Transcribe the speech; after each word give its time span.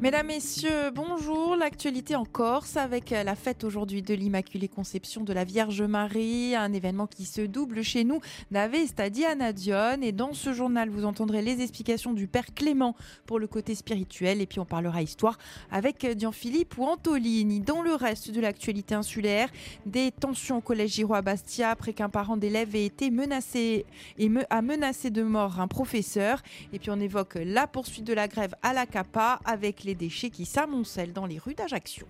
Mesdames, 0.00 0.28
Messieurs, 0.28 0.90
bonjour. 0.94 1.56
L'actualité 1.56 2.16
en 2.16 2.24
Corse 2.24 2.78
avec 2.78 3.10
la 3.10 3.34
fête 3.34 3.64
aujourd'hui 3.64 4.00
de 4.00 4.14
l'Immaculée 4.14 4.66
Conception 4.66 5.24
de 5.24 5.32
la 5.34 5.44
Vierge 5.44 5.82
Marie, 5.82 6.54
un 6.56 6.72
événement 6.72 7.06
qui 7.06 7.26
se 7.26 7.42
double 7.42 7.82
chez 7.82 8.04
nous 8.04 8.20
d'Ave 8.50 8.86
Stadiana 8.86 9.52
Dion. 9.52 10.00
Et 10.00 10.12
dans 10.12 10.32
ce 10.32 10.54
journal, 10.54 10.88
vous 10.88 11.04
entendrez 11.04 11.42
les 11.42 11.60
explications 11.60 12.14
du 12.14 12.28
Père 12.28 12.54
Clément 12.54 12.96
pour 13.26 13.38
le 13.38 13.46
côté 13.46 13.74
spirituel. 13.74 14.40
Et 14.40 14.46
puis 14.46 14.58
on 14.58 14.64
parlera 14.64 15.02
histoire 15.02 15.36
avec 15.70 16.06
Dian-Philippe 16.06 16.78
ou 16.78 16.84
Antolini. 16.84 17.60
Dans 17.60 17.82
le 17.82 17.94
reste 17.94 18.30
de 18.30 18.40
l'actualité 18.40 18.94
insulaire, 18.94 19.50
des 19.84 20.12
tensions 20.12 20.56
au 20.56 20.62
collège 20.62 20.92
Giraud 20.92 21.12
à 21.12 21.20
Bastia 21.20 21.68
après 21.68 21.92
qu'un 21.92 22.08
parent 22.08 22.38
d'élève 22.38 22.74
ait 22.74 22.86
été 22.86 23.10
menacé 23.10 23.84
et 24.18 24.30
a 24.48 24.62
menacé 24.62 25.10
de 25.10 25.22
mort 25.22 25.60
un 25.60 25.68
professeur. 25.68 26.42
Et 26.72 26.78
puis 26.78 26.90
on 26.90 27.00
évoque 27.00 27.34
la 27.44 27.66
poursuite 27.66 28.06
de 28.06 28.14
la 28.14 28.28
grève 28.28 28.54
à 28.62 28.72
la 28.72 28.86
CAPA 28.86 29.40
avec 29.44 29.84
les 29.84 29.89
déchets 29.94 30.30
qui 30.30 30.46
s'amoncellent 30.46 31.12
dans 31.12 31.26
les 31.26 31.38
rues 31.38 31.54
d'Ajaccio. 31.54 32.06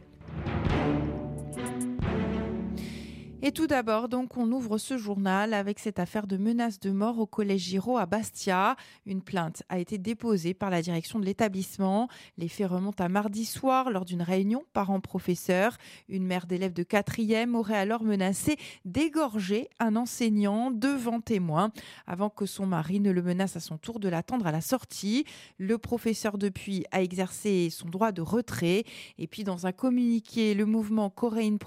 Et 3.43 3.53
tout 3.53 3.67
d'abord, 3.67 4.11
donc, 4.11 4.37
on 4.37 4.53
ouvre 4.53 4.77
ce 4.77 4.99
journal 4.99 5.55
avec 5.55 5.79
cette 5.79 5.99
affaire 5.99 6.27
de 6.27 6.37
menace 6.37 6.79
de 6.79 6.91
mort 6.91 7.19
au 7.19 7.25
collège 7.25 7.63
Giraud 7.63 7.97
à 7.97 8.05
Bastia. 8.05 8.77
Une 9.07 9.23
plainte 9.23 9.63
a 9.71 9.79
été 9.79 9.97
déposée 9.97 10.53
par 10.53 10.69
la 10.69 10.83
direction 10.83 11.19
de 11.19 11.25
l'établissement. 11.25 12.09
Les 12.37 12.49
faits 12.49 12.69
remontent 12.69 13.03
à 13.03 13.09
mardi 13.09 13.47
soir 13.47 13.91
lors 13.91 14.05
d'une 14.05 14.21
réunion 14.21 14.65
parents-professeurs. 14.75 15.79
Une 16.11 16.27
mère 16.27 16.45
d'élève 16.45 16.75
de 16.75 16.83
quatrième 16.83 17.55
aurait 17.55 17.79
alors 17.79 18.05
menacé 18.05 18.59
d'égorger 18.85 19.71
un 19.79 19.97
enseignant 19.97 20.71
devant 20.71 21.23
témoins 21.23 21.73
avant 22.07 22.29
que 22.29 22.45
son 22.45 22.67
mari 22.67 23.01
ne 23.01 23.11
le 23.11 23.23
menace 23.23 23.57
à 23.57 23.61
son 23.61 23.79
tour 23.79 24.01
de 24.01 24.11
l'attendre 24.11 24.47
à 24.47 24.53
la 24.53 24.61
sortie. 24.61 25.25
Le 25.57 25.79
professeur 25.79 26.37
depuis 26.37 26.85
a 26.91 27.01
exercé 27.01 27.71
son 27.71 27.89
droit 27.89 28.13
de 28.13 28.21
retrait. 28.21 28.85
Et 29.17 29.27
puis, 29.27 29.45
dans 29.45 29.67
un 29.67 29.73
communiqué, 29.73 30.53
le 30.53 30.67
mouvement 30.67 31.09
Coréine 31.09 31.59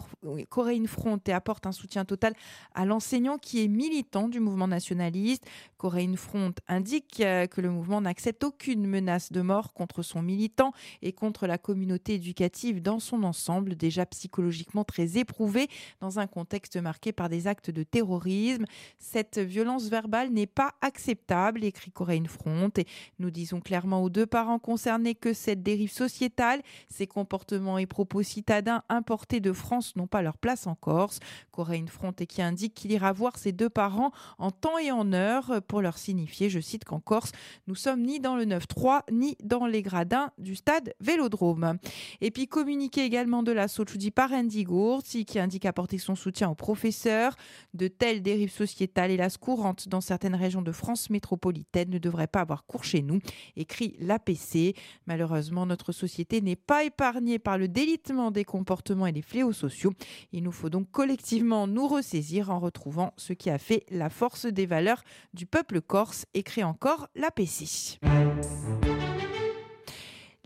Front 0.88 1.20
et 1.26 1.32
apporte 1.32 1.63
un 1.66 1.72
soutien 1.72 2.06
total 2.06 2.34
à 2.74 2.86
l'enseignant 2.86 3.38
qui 3.38 3.64
est 3.64 3.68
militant 3.68 4.28
du 4.28 4.40
mouvement 4.40 4.68
nationaliste. 4.68 5.46
Coréine 5.78 6.16
Front 6.16 6.54
indique 6.68 7.20
euh, 7.20 7.46
que 7.46 7.60
le 7.60 7.70
mouvement 7.70 8.02
n'accepte 8.02 8.44
aucune 8.44 8.88
menace 8.88 9.32
de 9.32 9.42
mort 9.42 9.74
contre 9.74 10.02
son 10.02 10.22
militant 10.22 10.72
et 11.02 11.12
contre 11.12 11.46
la 11.46 11.58
communauté 11.58 12.16
éducative 12.16 12.82
dans 12.82 13.00
son 13.00 13.24
ensemble, 13.24 13.76
déjà 13.76 14.06
psychologiquement 14.06 14.84
très 14.84 15.18
éprouvée 15.18 15.68
dans 16.00 16.20
un 16.20 16.28
contexte 16.28 16.78
marqué 16.78 17.12
par 17.12 17.30
des 17.30 17.48
actes 17.48 17.70
de 17.70 17.84
terrorisme. 17.84 18.66
Cette 18.98 19.40
violence 19.40 19.90
verbale 19.90 20.30
n'est 20.30 20.48
pas 20.48 20.74
acceptable, 20.82 21.64
écrit 21.64 21.92
Coréine 21.92 22.28
Front. 22.28 22.72
Nous 23.20 23.32
disons 23.32 23.60
clairement 23.60 24.04
aux 24.04 24.10
deux 24.10 24.26
parents 24.26 24.60
concernés 24.60 25.16
que 25.16 25.34
cette 25.34 25.64
dérive 25.64 25.92
sociétale, 25.92 26.62
ces 26.90 27.08
comportements 27.08 27.78
et 27.78 27.86
propos 27.86 28.24
citadins 28.24 28.84
importés 28.90 29.40
de 29.40 29.52
France 29.52 29.96
n'ont 29.96 30.08
pas 30.08 30.22
leur 30.22 30.38
place 30.38 30.68
en 30.68 30.76
Corse. 30.76 31.20
Coréine 31.54 31.88
Front 31.88 32.14
et 32.20 32.26
qui 32.26 32.42
indique 32.42 32.74
qu'il 32.74 32.92
ira 32.92 33.14
voir 33.14 33.38
ses 33.38 33.52
deux 33.52 33.70
parents 33.70 34.12
en 34.40 34.50
temps 34.50 34.80
et 34.80 34.92
en 34.92 35.14
heure 35.14 35.62
pour 35.68 35.82
leur 35.82 36.00
signifier, 36.00 36.50
je 36.50 36.60
cite, 36.60 36.84
qu'en 36.84 37.00
Corse, 37.00 37.32
nous 37.68 37.76
sommes 37.76 38.02
ni 38.02 38.20
dans 38.20 38.36
le 38.36 38.46
9-3 38.46 39.02
ni 39.12 39.38
dans 39.44 39.68
les 39.68 39.84
gradins 39.84 40.32
du 40.40 40.56
stade 40.56 40.96
Vélodrome. 41.00 41.78
Et 42.22 42.32
puis 42.32 42.48
communiqué 42.48 43.06
également 43.06 43.44
de 43.44 43.52
la 43.52 43.68
Sochudi 43.68 44.10
par 44.10 44.32
Andy 44.34 44.64
Gourti 44.64 45.26
qui 45.26 45.38
indique 45.38 45.66
apporter 45.66 46.00
son 46.00 46.16
soutien 46.16 46.50
aux 46.50 46.56
professeurs. 46.56 47.36
De 47.76 47.88
telles 47.88 48.24
dérives 48.24 48.52
sociétales, 48.52 49.12
hélas 49.12 49.38
courantes 49.38 49.88
dans 49.88 50.02
certaines 50.02 50.36
régions 50.36 50.64
de 50.64 50.72
France 50.72 51.12
métropolitaine, 51.12 51.92
ne 51.92 52.00
devraient 52.00 52.28
pas 52.28 52.42
avoir 52.42 52.66
cours 52.66 52.84
chez 52.84 53.04
nous, 53.04 53.20
écrit 53.56 53.96
l'APC. 54.00 54.76
Malheureusement, 55.06 55.68
notre 55.68 55.92
société 55.92 56.42
n'est 56.42 56.56
pas 56.56 56.84
épargnée 56.84 57.38
par 57.38 57.60
le 57.60 57.68
délitement 57.68 58.32
des 58.32 58.44
comportements 58.44 59.06
et 59.06 59.12
des 59.12 59.22
fléaux 59.22 59.54
sociaux. 59.54 59.94
Il 60.32 60.44
nous 60.44 60.52
faut 60.52 60.70
donc 60.70 60.90
collectivement 60.92 61.43
nous 61.44 61.88
ressaisir 61.88 62.50
en 62.50 62.60
retrouvant 62.60 63.14
ce 63.18 63.34
qui 63.34 63.50
a 63.50 63.58
fait 63.58 63.86
la 63.92 64.10
force 64.10 64.46
des 64.46 64.66
valeurs 64.66 65.04
du 65.34 65.46
peuple 65.46 65.82
corse, 65.82 66.26
écrit 66.34 66.64
encore 66.64 67.08
l'APC. 67.16 68.00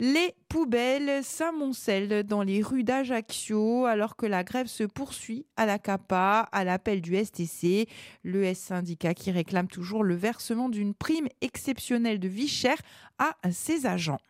Les 0.00 0.34
poubelles 0.48 1.24
s'amoncellent 1.24 2.22
dans 2.22 2.42
les 2.42 2.62
rues 2.62 2.84
d'Ajaccio 2.84 3.84
alors 3.86 4.14
que 4.14 4.26
la 4.26 4.44
grève 4.44 4.68
se 4.68 4.84
poursuit 4.84 5.44
à 5.56 5.66
la 5.66 5.80
CAPA 5.80 6.48
à 6.52 6.64
l'appel 6.64 7.00
du 7.00 7.16
STC, 7.16 7.88
le 8.22 8.44
S 8.44 8.60
syndicat 8.60 9.14
qui 9.14 9.32
réclame 9.32 9.66
toujours 9.66 10.04
le 10.04 10.14
versement 10.14 10.68
d'une 10.68 10.94
prime 10.94 11.28
exceptionnelle 11.40 12.20
de 12.20 12.28
vie 12.28 12.46
chère 12.46 12.78
à 13.18 13.34
ses 13.50 13.86
agents. 13.86 14.20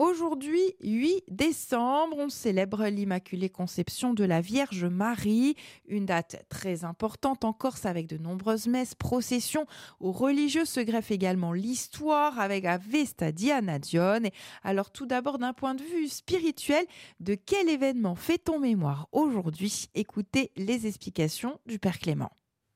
Aujourd'hui, 0.00 0.76
8 0.82 1.24
décembre, 1.28 2.16
on 2.16 2.30
célèbre 2.30 2.86
l'Immaculée 2.86 3.50
Conception 3.50 4.14
de 4.14 4.24
la 4.24 4.40
Vierge 4.40 4.86
Marie, 4.86 5.56
une 5.86 6.06
date 6.06 6.42
très 6.48 6.84
importante 6.84 7.44
en 7.44 7.52
Corse 7.52 7.84
avec 7.84 8.06
de 8.06 8.16
nombreuses 8.16 8.66
messes, 8.66 8.94
processions. 8.94 9.66
Aux 10.00 10.12
religieux 10.12 10.64
se 10.64 10.80
greffe 10.80 11.10
également 11.10 11.52
l'histoire 11.52 12.40
avec 12.40 12.64
Avesta 12.64 13.30
Diana 13.30 13.78
Dion. 13.78 14.22
Alors 14.62 14.90
tout 14.90 15.04
d'abord, 15.04 15.36
d'un 15.36 15.52
point 15.52 15.74
de 15.74 15.82
vue 15.82 16.08
spirituel, 16.08 16.86
de 17.20 17.34
quel 17.34 17.68
événement 17.68 18.14
fait-on 18.14 18.58
mémoire 18.58 19.06
aujourd'hui? 19.12 19.90
Écoutez 19.94 20.50
les 20.56 20.86
explications 20.86 21.60
du 21.66 21.78
Père 21.78 21.98
Clément. 21.98 22.30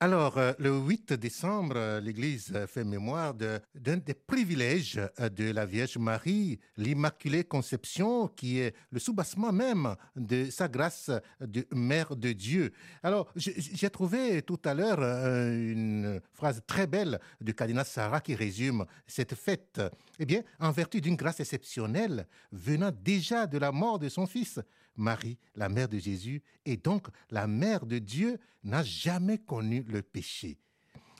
Alors, 0.04 0.37
euh, 0.37 0.53
le 0.59 0.70
8 0.70 1.15
décembre, 1.15 1.76
euh, 1.76 1.98
l'Église 1.98 2.53
fait 2.66 2.84
mémoire 2.84 3.32
d'un 3.32 3.97
des 3.97 4.12
privilèges 4.12 5.00
euh, 5.19 5.31
de 5.31 5.50
la 5.50 5.65
Vierge 5.65 5.97
Marie, 5.97 6.60
l'Immaculée 6.76 7.44
Conception, 7.44 8.28
qui 8.28 8.59
est 8.59 8.75
le 8.91 8.98
soubassement 8.98 9.50
même 9.50 9.97
de 10.15 10.50
sa 10.50 10.69
grâce 10.69 11.10
de 11.41 11.66
Mère 11.72 12.16
de 12.16 12.32
Dieu. 12.32 12.70
Alors, 13.03 13.32
j'ai 13.34 13.88
trouvé 13.88 14.42
tout 14.42 14.60
à 14.66 14.75
l'heure 14.75 14.98
une 15.00 16.21
phrase 16.34 16.60
très 16.66 16.86
belle 16.86 17.19
de 17.41 17.53
cardinal 17.53 17.86
Sarah 17.86 18.21
qui 18.21 18.34
résume 18.34 18.84
cette 19.06 19.34
fête. 19.34 19.81
Eh 20.19 20.26
bien, 20.26 20.42
en 20.60 20.71
vertu 20.71 21.00
d'une 21.00 21.16
grâce 21.16 21.41
exceptionnelle 21.41 22.26
venant 22.53 22.92
déjà 22.92 23.47
de 23.47 23.56
la 23.56 23.72
mort 23.72 23.98
de 23.98 24.10
son 24.10 24.26
Fils, 24.26 24.60
Marie, 24.97 25.38
la 25.55 25.69
mère 25.69 25.88
de 25.88 25.99
Jésus, 25.99 26.43
et 26.65 26.77
donc 26.77 27.09
la 27.31 27.47
mère 27.47 27.87
de 27.87 27.99
Dieu, 27.99 28.38
n'a 28.62 28.82
jamais 28.82 29.38
connu 29.38 29.82
le 29.82 30.03
péché. 30.03 30.59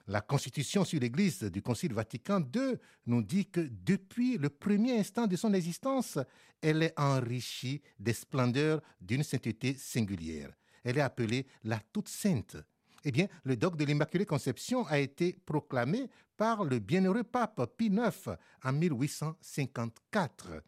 La 0.07 0.21
constitution 0.21 0.85
sur 0.85 1.01
l'Église 1.01 1.45
du 1.45 1.62
Concile 1.62 1.95
Vatican 1.95 2.41
II 2.41 2.77
nous 3.07 3.23
dit 3.23 3.47
que 3.47 3.61
depuis 3.61 4.37
le 4.37 4.51
premier 4.51 4.99
instant 4.99 5.27
de 5.27 5.34
son 5.34 5.55
existence, 5.55 6.19
elle 6.61 6.83
est 6.83 6.93
enrichie 6.99 7.81
des 7.99 8.13
splendeurs 8.13 8.83
d'une 9.01 9.23
sainteté 9.23 9.75
singulière. 9.75 10.53
Elle 10.83 10.99
est 10.99 11.03
appelée 11.03 11.47
la 11.63 11.81
toute 11.93 12.09
sainte. 12.09 12.59
Eh 13.03 13.13
bien, 13.13 13.29
le 13.45 13.57
dogme 13.57 13.79
de 13.79 13.84
l'Immaculée 13.84 14.27
Conception 14.27 14.87
a 14.87 14.99
été 14.99 15.39
proclamé 15.47 16.11
par 16.37 16.65
le 16.65 16.79
bienheureux 16.81 17.25
pape 17.25 17.77
Pie 17.77 17.87
IX 17.87 18.37
en 18.63 18.73
1854. 18.73 20.63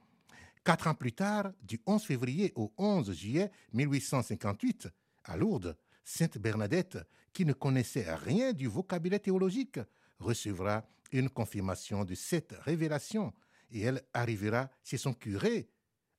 Quatre 0.67 0.89
ans 0.89 0.97
plus 0.97 1.13
tard, 1.13 1.53
du 1.63 1.81
11 1.87 2.03
février 2.03 2.53
au 2.57 2.73
11 2.77 3.13
juillet 3.13 3.53
1858, 3.73 4.89
à 5.23 5.37
Lourdes, 5.37 5.79
Sainte 6.05 6.39
Bernadette, 6.39 6.99
qui 7.33 7.45
ne 7.45 7.53
connaissait 7.53 8.13
rien 8.13 8.53
du 8.53 8.67
vocabulaire 8.67 9.23
théologique, 9.23 9.79
recevra 10.19 10.85
une 11.13 11.31
confirmation 11.31 12.05
de 12.05 12.17
cette 12.17 12.53
révélation 12.63 13.33
et 13.71 13.83
elle 13.83 14.03
arrivera 14.13 14.69
chez 14.83 14.97
son 14.97 15.15
curé 15.15 15.69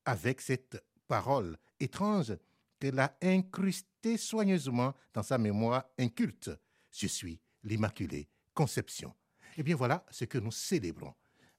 avec 0.06 0.40
cette 0.40 0.82
parole 1.06 1.58
étrange 1.78 2.34
qu'elle 2.80 3.00
a 3.00 3.18
incrustée 3.20 4.16
soigneusement 4.16 4.94
dans 5.12 5.22
sa 5.22 5.36
mémoire 5.36 5.84
inculte. 5.98 6.50
Je 6.90 7.06
suis 7.06 7.38
l'Immaculée 7.64 8.30
Conception. 8.54 9.14
Eh 9.58 9.62
bien 9.62 9.76
voilà 9.76 10.06
ce 10.10 10.24
que 10.24 10.38
nous 10.38 10.52
célébrons 10.52 11.12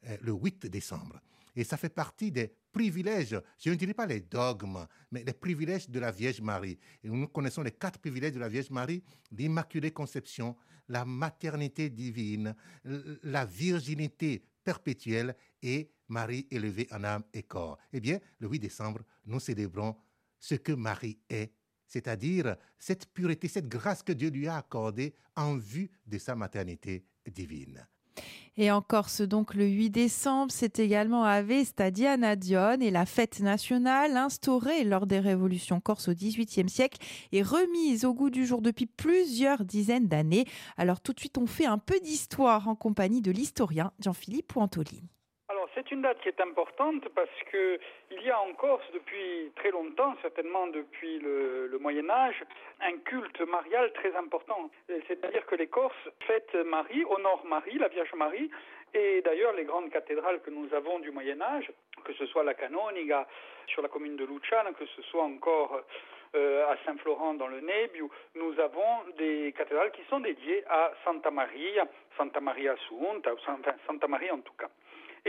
euh, 0.07 0.17
le 0.21 0.31
8 0.31 0.65
décembre. 0.65 1.21
Et 1.55 1.63
ça 1.63 1.77
fait 1.77 1.89
partie 1.89 2.31
des 2.31 2.51
privilèges, 2.71 3.39
je 3.57 3.69
ne 3.69 3.75
dirais 3.75 3.93
pas 3.93 4.05
les 4.05 4.21
dogmes, 4.21 4.87
mais 5.11 5.23
les 5.23 5.33
privilèges 5.33 5.89
de 5.89 5.99
la 5.99 6.11
Vierge 6.11 6.41
Marie. 6.41 6.77
Nous 7.03 7.27
connaissons 7.27 7.61
les 7.61 7.71
quatre 7.71 7.99
privilèges 7.99 8.33
de 8.33 8.39
la 8.39 8.49
Vierge 8.49 8.69
Marie, 8.69 9.03
l'Immaculée 9.31 9.91
Conception, 9.91 10.55
la 10.87 11.05
maternité 11.05 11.89
divine, 11.89 12.55
la 12.83 13.45
virginité 13.45 14.43
perpétuelle 14.63 15.35
et 15.61 15.91
Marie 16.07 16.47
élevée 16.49 16.87
en 16.91 17.03
âme 17.03 17.23
et 17.33 17.43
corps. 17.43 17.77
Eh 17.93 17.99
bien, 17.99 18.19
le 18.39 18.47
8 18.47 18.59
décembre, 18.59 19.01
nous 19.25 19.39
célébrons 19.39 19.95
ce 20.39 20.55
que 20.55 20.71
Marie 20.71 21.19
est, 21.29 21.53
c'est-à-dire 21.87 22.55
cette 22.77 23.07
pureté, 23.13 23.47
cette 23.47 23.67
grâce 23.67 24.03
que 24.03 24.13
Dieu 24.13 24.29
lui 24.29 24.47
a 24.47 24.57
accordée 24.57 25.13
en 25.35 25.57
vue 25.57 25.91
de 26.05 26.17
sa 26.17 26.35
maternité 26.35 27.05
divine. 27.29 27.87
Et 28.61 28.71
en 28.71 28.81
Corse, 28.81 29.21
donc 29.21 29.53
le 29.53 29.65
8 29.65 29.89
décembre, 29.89 30.51
c'est 30.51 30.79
également 30.79 31.23
Stadiana 31.63 32.35
Dion 32.35 32.81
et 32.81 32.91
la 32.91 33.05
fête 33.05 33.39
nationale 33.39 34.17
instaurée 34.17 34.83
lors 34.83 35.07
des 35.07 35.21
révolutions 35.21 35.79
corses 35.79 36.09
au 36.09 36.13
XVIIIe 36.13 36.67
siècle 36.67 36.99
et 37.31 37.41
remise 37.41 38.03
au 38.03 38.13
goût 38.13 38.29
du 38.29 38.45
jour 38.45 38.61
depuis 38.61 38.85
plusieurs 38.85 39.63
dizaines 39.63 40.09
d'années. 40.09 40.43
Alors 40.75 40.99
tout 40.99 41.13
de 41.13 41.21
suite, 41.21 41.37
on 41.37 41.47
fait 41.47 41.67
un 41.67 41.77
peu 41.77 42.01
d'histoire 42.01 42.67
en 42.67 42.75
compagnie 42.75 43.21
de 43.21 43.31
l'historien 43.31 43.93
Jean-Philippe 44.01 44.49
Pointolini 44.49 45.09
c'est 45.79 45.91
une 45.91 46.01
date 46.01 46.19
qui 46.19 46.27
est 46.27 46.41
importante 46.41 47.07
parce 47.15 47.29
que 47.51 47.79
il 48.11 48.21
y 48.21 48.29
a 48.29 48.39
en 48.41 48.53
Corse 48.53 48.85
depuis 48.93 49.49
très 49.55 49.71
longtemps, 49.71 50.13
certainement 50.21 50.67
depuis 50.67 51.19
le, 51.19 51.77
Moyen 51.79 52.09
Âge, 52.09 52.43
un 52.81 52.97
culte 52.97 53.39
marial 53.41 53.93
très 53.93 54.13
important. 54.15 54.69
C'est-à-dire 55.07 55.45
que 55.45 55.55
les 55.55 55.67
Corses 55.67 56.09
fêtent 56.27 56.55
Marie, 56.65 57.05
honorent 57.05 57.45
Marie, 57.45 57.77
la 57.77 57.87
Vierge 57.87 58.13
Marie, 58.13 58.51
et 58.93 59.21
d'ailleurs, 59.21 59.53
les 59.53 59.63
grandes 59.63 59.89
cathédrales 59.89 60.41
que 60.41 60.49
nous 60.49 60.73
avons 60.73 60.99
du 60.99 61.11
Moyen 61.11 61.41
Âge, 61.41 61.71
que 62.03 62.13
ce 62.13 62.25
soit 62.25 62.43
la 62.43 62.55
Canoniga 62.55 63.25
sur 63.67 63.81
la 63.81 63.87
commune 63.87 64.17
de 64.17 64.25
Luciana, 64.25 64.73
que 64.73 64.85
ce 64.85 65.01
soit 65.03 65.23
encore 65.23 65.79
euh, 66.35 66.67
à 66.67 66.75
Saint-Florent 66.85 67.35
dans 67.35 67.47
le 67.47 67.61
Nebbio, 67.61 68.09
nous 68.35 68.59
avons 68.59 69.05
des 69.17 69.53
cathédrales 69.55 69.91
qui 69.91 70.03
sont 70.09 70.19
dédiées 70.19 70.63
à 70.67 70.91
Santa 71.05 71.31
Maria, 71.31 71.87
Santa 72.17 72.41
Maria 72.41 72.73
Assunta, 72.73 73.31
enfin 73.33 73.59
Santa 73.87 74.07
Maria 74.07 74.33
en 74.33 74.39
tout 74.39 74.53
cas. 74.59 74.69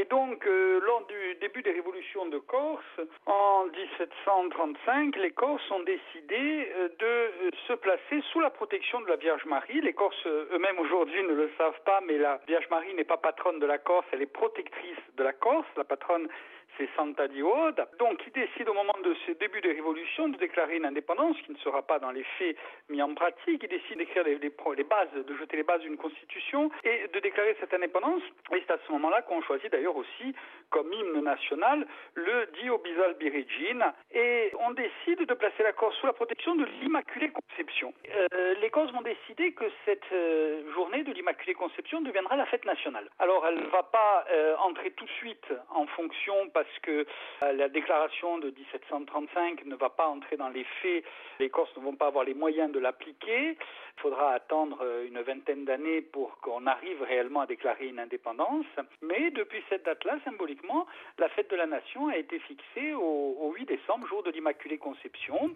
Et 0.00 0.06
donc, 0.06 0.46
euh, 0.46 0.80
lors 0.80 1.04
du 1.08 1.34
début 1.42 1.60
des 1.60 1.72
révolutions 1.72 2.24
de 2.24 2.38
Corse, 2.38 3.00
en 3.26 3.66
1735, 3.66 5.14
les 5.16 5.30
Corses 5.30 5.70
ont 5.70 5.82
décidé 5.82 6.72
euh, 6.74 6.88
de 6.98 7.04
euh, 7.04 7.50
se 7.68 7.74
placer 7.74 8.22
sous 8.32 8.40
la 8.40 8.48
protection 8.48 9.02
de 9.02 9.08
la 9.08 9.16
Vierge 9.16 9.44
Marie. 9.44 9.82
Les 9.82 9.92
Corses 9.92 10.26
eux-mêmes 10.26 10.78
aujourd'hui 10.78 11.22
ne 11.24 11.34
le 11.34 11.50
savent 11.58 11.82
pas, 11.84 12.00
mais 12.06 12.16
la 12.16 12.40
Vierge 12.48 12.66
Marie 12.70 12.94
n'est 12.94 13.04
pas 13.04 13.18
patronne 13.18 13.58
de 13.58 13.66
la 13.66 13.76
Corse, 13.76 14.06
elle 14.12 14.22
est 14.22 14.32
protectrice 14.32 14.96
de 15.18 15.22
la 15.22 15.34
Corse. 15.34 15.68
La 15.76 15.84
patronne 15.84 16.28
c'est 16.76 16.88
Santa 16.96 17.28
Dioda, 17.28 17.88
donc 17.98 18.18
qui 18.18 18.30
décide 18.30 18.68
au 18.68 18.74
moment 18.74 18.96
de 19.02 19.14
ce 19.26 19.32
début 19.32 19.60
de 19.60 19.68
révolution 19.68 20.28
de 20.28 20.36
déclarer 20.36 20.76
une 20.76 20.86
indépendance 20.86 21.36
qui 21.44 21.52
ne 21.52 21.56
sera 21.58 21.82
pas 21.82 21.98
dans 21.98 22.10
les 22.10 22.24
faits 22.38 22.56
mis 22.88 23.02
en 23.02 23.14
pratique. 23.14 23.62
Il 23.62 23.68
décide 23.68 23.98
d'écrire 23.98 24.24
les, 24.24 24.84
bases, 24.84 25.12
de 25.14 25.36
jeter 25.36 25.56
les 25.56 25.62
bases 25.62 25.82
d'une 25.82 25.96
constitution 25.96 26.70
et 26.84 27.08
de 27.12 27.20
déclarer 27.20 27.56
cette 27.60 27.74
indépendance. 27.74 28.22
Et 28.52 28.62
c'est 28.66 28.72
à 28.72 28.78
ce 28.86 28.92
moment-là 28.92 29.22
qu'on 29.22 29.42
choisit 29.42 29.70
d'ailleurs 29.70 29.96
aussi 29.96 30.34
comme 30.70 30.92
hymne 30.92 31.22
national 31.22 31.86
le 32.14 32.46
Dio 32.60 32.78
Bisal 32.78 33.14
Birigine 33.14 33.84
et 34.12 34.52
on 34.60 34.70
décide 34.72 35.26
de 35.26 35.34
placer 35.34 35.62
la 35.62 35.72
Corse 35.72 35.96
sous 35.96 36.06
la 36.06 36.12
protection 36.12 36.54
de 36.54 36.64
l'Immaculée 36.80 37.30
Conception. 37.30 37.92
Euh, 38.34 38.54
les 38.60 38.70
Corses 38.70 38.92
vont 38.92 39.02
décider 39.02 39.52
que 39.52 39.64
cette 39.84 40.12
euh, 40.12 40.72
journée 40.74 41.02
de 41.02 41.12
l'Immaculée 41.12 41.54
Conception 41.54 42.00
deviendra 42.00 42.36
la 42.36 42.46
fête 42.46 42.64
nationale. 42.64 43.08
Alors 43.18 43.46
elle 43.46 43.56
ne 43.56 43.68
va 43.68 43.82
pas 43.82 44.24
euh, 44.30 44.56
entrer 44.58 44.90
tout 44.92 45.04
de 45.04 45.10
suite 45.10 45.46
en 45.70 45.86
fonction 45.86 46.48
parce 46.60 46.78
que 46.82 47.06
euh, 47.42 47.52
la 47.54 47.70
déclaration 47.70 48.36
de 48.36 48.50
1735 48.50 49.64
ne 49.64 49.76
va 49.76 49.88
pas 49.88 50.06
entrer 50.06 50.36
dans 50.36 50.50
les 50.50 50.64
faits. 50.82 51.04
Les 51.38 51.48
Corses 51.48 51.74
ne 51.78 51.82
vont 51.82 51.94
pas 51.94 52.08
avoir 52.08 52.24
les 52.24 52.34
moyens 52.34 52.70
de 52.70 52.78
l'appliquer. 52.78 53.56
Il 53.96 54.00
faudra 54.02 54.32
attendre 54.32 54.78
euh, 54.82 55.06
une 55.06 55.20
vingtaine 55.22 55.64
d'années 55.64 56.02
pour 56.02 56.38
qu'on 56.40 56.66
arrive 56.66 57.02
réellement 57.02 57.40
à 57.40 57.46
déclarer 57.46 57.86
une 57.86 57.98
indépendance. 57.98 58.66
Mais 59.00 59.30
depuis 59.30 59.62
cette 59.70 59.86
date-là, 59.86 60.18
symboliquement, 60.26 60.86
la 61.18 61.30
fête 61.30 61.50
de 61.50 61.56
la 61.56 61.66
nation 61.66 62.08
a 62.08 62.18
été 62.18 62.38
fixée 62.40 62.92
au, 62.92 63.36
au 63.40 63.52
8 63.54 63.64
décembre, 63.64 64.06
jour 64.06 64.22
de 64.22 64.30
l'Immaculée 64.30 64.76
Conception. 64.76 65.54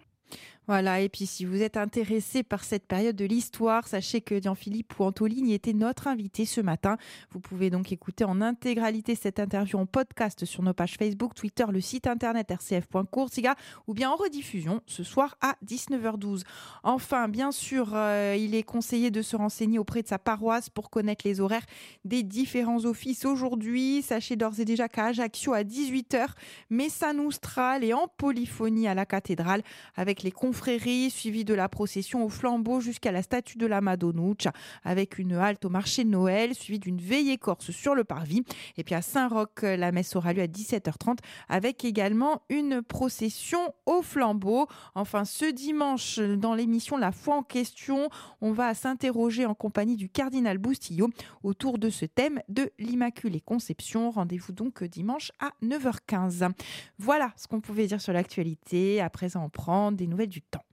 Voilà, 0.67 1.01
et 1.01 1.11
puis 1.11 1.27
si 1.27 1.45
vous 1.45 1.61
êtes 1.61 1.77
intéressé 1.77 2.43
par 2.43 2.65
cette 2.65 2.87
période 2.87 3.17
de 3.17 3.27
l'histoire, 3.27 3.87
sachez 3.87 4.23
que 4.23 4.41
Jean-Philippe 4.41 4.95
Pouantoligny 4.95 5.53
était 5.53 5.75
notre 5.75 6.09
invité 6.09 6.47
ce 6.47 6.63
matin. 6.63 6.97
Vous 7.33 7.41
pouvez 7.41 7.69
donc 7.69 7.93
écouter 7.93 8.25
en 8.25 8.41
intégralité 8.41 9.15
cette 9.15 9.39
interview 9.39 9.79
en 9.79 9.85
podcast 9.85 10.47
sur 10.47 10.63
nos 10.63 10.73
pages 10.73 10.95
Facebook, 10.95 11.35
Twitter, 11.35 11.67
le 11.71 11.83
site 11.83 12.07
internet 12.07 12.51
rcf.coursiga 12.51 13.57
ou 13.87 13.93
bien 13.93 14.11
en 14.11 14.17
rediffusion 14.17 14.81
ce 14.87 15.05
soir 15.05 15.37
à 15.43 15.57
19h12. 15.67 16.45
Enfin, 16.83 17.29
bien 17.29 17.53
sûr, 17.53 17.91
euh, 17.93 18.35
il 18.39 18.55
est 18.55 18.63
conseillé 18.63 19.11
de 19.11 19.21
se 19.21 19.37
renseigner 19.37 19.79
auprès 19.79 20.01
de 20.01 20.09
sa 20.09 20.19
paroisse 20.19 20.71
pour 20.71 20.89
connaître 20.89 21.29
les 21.29 21.43
horaires 21.43 21.67
des 22.07 22.23
différents 22.23 22.87
offices 22.87 23.27
aujourd'hui. 23.27 24.01
Sachez 24.01 24.37
d'ores 24.37 24.61
et 24.61 24.65
déjà 24.65 24.89
qu'à 24.89 25.07
Ajaccio 25.07 25.53
à 25.53 25.63
18h, 25.63 26.27
Messa 26.71 27.13
Noustral 27.13 27.85
et 27.85 27.93
en 27.93 28.09
polyphonie 28.17 28.89
à 28.89 28.95
la 28.95 29.05
cathédrale 29.05 29.63
avec 29.95 30.14
les 30.23 30.31
confréries, 30.31 31.11
suivi 31.11 31.45
de 31.45 31.55
la 31.55 31.69
procession 31.69 32.25
au 32.25 32.29
flambeau 32.29 32.81
jusqu'à 32.81 33.13
la 33.13 33.23
statue 33.23 33.59
de 33.59 33.67
la 33.67 33.81
Madonnouche, 33.81 34.49
avec 34.85 35.19
une 35.19 35.35
halte 35.35 35.65
au 35.65 35.71
marché 35.71 36.05
de 36.05 36.11
Noël, 36.11 36.55
suivi 36.55 36.79
d'une 36.79 37.01
veillée 37.01 37.39
corse 37.39 37.71
sur 37.71 37.95
le 37.95 38.05
parvis. 38.05 38.43
Et 38.77 38.85
puis 38.85 38.95
à 38.95 39.03
Saint-Roch, 39.03 39.63
la 39.63 39.93
messe 39.93 40.17
aura 40.17 40.33
lieu 40.33 40.43
à 40.43 40.47
17h30, 40.47 41.19
avec 41.49 41.85
également 41.85 42.43
une 42.49 42.83
procession 42.83 43.75
au 43.87 44.03
flambeau. 44.03 44.67
Enfin, 44.95 45.25
ce 45.25 45.51
dimanche, 45.51 46.19
dans 46.19 46.55
l'émission 46.55 46.97
La 46.97 47.13
foi 47.13 47.37
en 47.37 47.43
question, 47.43 48.09
on 48.41 48.53
va 48.53 48.75
s'interroger 48.75 49.47
en 49.47 49.55
compagnie 49.55 49.97
du 49.97 50.09
cardinal 50.09 50.59
Boustillot 50.59 51.11
autour 51.43 51.79
de 51.79 51.91
ce 51.91 52.05
thème 52.05 52.41
de 52.49 52.71
l'Immaculée 52.79 53.41
Conception. 53.41 54.11
Rendez-vous 54.11 54.53
donc 54.53 54.85
dimanche 54.85 55.33
à 55.41 55.53
9h15. 55.63 56.51
Voilà 56.99 57.33
ce 57.37 57.47
qu'on 57.47 57.61
pouvait 57.61 57.87
dire 57.87 58.01
sur 58.01 58.13
l'actualité. 58.13 59.01
À 59.01 59.11
présent, 59.11 59.45
on 59.45 59.49
prend 59.49 59.93
des 60.05 60.11
nouvelles 60.11 60.29
du 60.29 60.43
temps. 60.43 60.65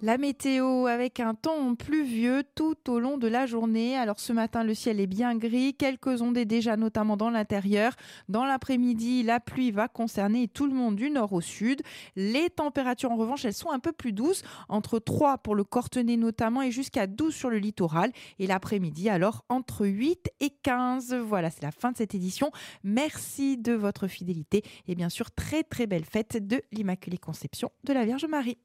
La 0.00 0.16
météo 0.16 0.86
avec 0.86 1.18
un 1.18 1.34
temps 1.34 1.74
pluvieux 1.74 2.44
tout 2.54 2.76
au 2.88 3.00
long 3.00 3.18
de 3.18 3.26
la 3.26 3.46
journée. 3.46 3.96
Alors 3.96 4.20
ce 4.20 4.32
matin, 4.32 4.62
le 4.62 4.72
ciel 4.72 5.00
est 5.00 5.08
bien 5.08 5.34
gris, 5.34 5.74
quelques 5.74 6.22
ondées 6.22 6.44
déjà 6.44 6.76
notamment 6.76 7.16
dans 7.16 7.30
l'intérieur. 7.30 7.94
Dans 8.28 8.44
l'après-midi, 8.44 9.24
la 9.24 9.40
pluie 9.40 9.72
va 9.72 9.88
concerner 9.88 10.46
tout 10.46 10.68
le 10.68 10.72
monde 10.72 10.94
du 10.94 11.10
nord 11.10 11.32
au 11.32 11.40
sud. 11.40 11.82
Les 12.14 12.48
températures 12.48 13.10
en 13.10 13.16
revanche, 13.16 13.44
elles 13.44 13.54
sont 13.54 13.70
un 13.70 13.80
peu 13.80 13.90
plus 13.90 14.12
douces, 14.12 14.44
entre 14.68 15.00
3 15.00 15.38
pour 15.38 15.56
le 15.56 15.64
Cortenay 15.64 16.16
notamment 16.16 16.62
et 16.62 16.70
jusqu'à 16.70 17.08
12 17.08 17.34
sur 17.34 17.50
le 17.50 17.58
littoral. 17.58 18.12
Et 18.38 18.46
l'après-midi, 18.46 19.08
alors 19.08 19.44
entre 19.48 19.84
8 19.84 20.30
et 20.38 20.50
15. 20.50 21.12
Voilà, 21.14 21.50
c'est 21.50 21.62
la 21.62 21.72
fin 21.72 21.90
de 21.90 21.96
cette 21.96 22.14
édition. 22.14 22.52
Merci 22.84 23.56
de 23.56 23.72
votre 23.72 24.06
fidélité 24.06 24.62
et 24.86 24.94
bien 24.94 25.08
sûr, 25.08 25.32
très 25.32 25.64
très 25.64 25.88
belle 25.88 26.04
fête 26.04 26.46
de 26.46 26.62
l'Immaculée 26.70 27.18
Conception 27.18 27.72
de 27.82 27.92
la 27.92 28.04
Vierge 28.04 28.26
Marie. 28.26 28.58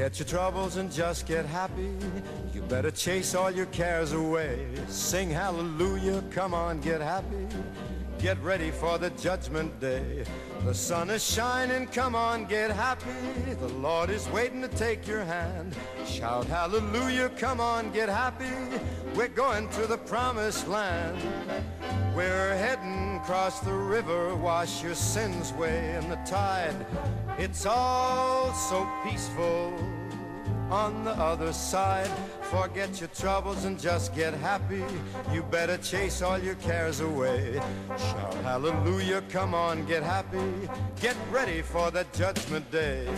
Forget 0.00 0.18
your 0.18 0.28
troubles 0.28 0.76
and 0.76 0.90
just 0.90 1.26
get 1.26 1.44
happy. 1.44 1.90
You 2.54 2.62
better 2.62 2.90
chase 2.90 3.34
all 3.34 3.50
your 3.50 3.66
cares 3.66 4.12
away. 4.12 4.66
Sing 4.88 5.28
hallelujah, 5.28 6.22
come 6.30 6.54
on, 6.54 6.80
get 6.80 7.00
happy. 7.00 7.46
Get 8.22 8.38
ready 8.42 8.70
for 8.70 8.98
the 8.98 9.08
judgment 9.10 9.80
day. 9.80 10.24
The 10.66 10.74
sun 10.74 11.08
is 11.08 11.24
shining, 11.24 11.86
come 11.86 12.14
on, 12.14 12.44
get 12.44 12.70
happy. 12.70 13.54
The 13.58 13.68
Lord 13.68 14.10
is 14.10 14.28
waiting 14.28 14.60
to 14.60 14.68
take 14.68 15.06
your 15.06 15.24
hand. 15.24 15.74
Shout 16.04 16.44
hallelujah, 16.44 17.30
come 17.30 17.60
on, 17.60 17.90
get 17.92 18.10
happy. 18.10 18.44
We're 19.14 19.28
going 19.28 19.70
to 19.70 19.86
the 19.86 19.96
promised 19.96 20.68
land. 20.68 21.16
We're 22.14 22.54
heading 22.56 23.16
across 23.22 23.60
the 23.60 23.72
river, 23.72 24.34
wash 24.34 24.82
your 24.82 24.94
sins 24.94 25.52
away 25.52 25.94
in 25.94 26.10
the 26.10 26.20
tide. 26.26 26.76
It's 27.38 27.64
all 27.64 28.52
so 28.52 28.86
peaceful 29.02 29.72
on 30.70 31.04
the 31.04 31.12
other 31.12 31.52
side. 31.52 32.10
Forget 32.42 33.00
your 33.00 33.08
troubles 33.08 33.64
and 33.64 33.78
just 33.78 34.14
get 34.14 34.34
happy. 34.34 34.84
You 35.32 35.42
better 35.42 35.76
chase 35.78 36.22
all 36.22 36.38
your 36.38 36.54
cares 36.56 37.00
away. 37.00 37.60
Shout 37.98 38.34
hallelujah, 38.42 39.22
come 39.28 39.54
on, 39.54 39.84
get 39.86 40.02
happy. 40.02 40.68
Get 41.00 41.16
ready 41.30 41.62
for 41.62 41.90
the 41.90 42.06
judgment 42.12 42.70
day. 42.70 43.08